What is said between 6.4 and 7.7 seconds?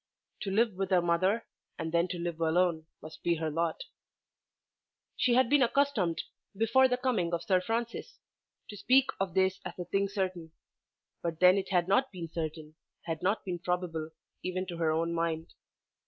before the coming of Sir